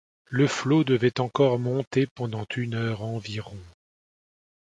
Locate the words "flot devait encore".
0.47-1.59